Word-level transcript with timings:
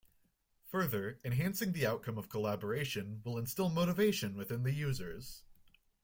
Further, 0.71 1.19
enhancing 1.23 1.73
the 1.73 1.85
outcome 1.85 2.17
of 2.17 2.27
collaboration 2.27 3.21
will 3.23 3.37
instill 3.37 3.69
motivation 3.69 4.35
within 4.35 4.63
the 4.63 4.73
users. 4.73 5.43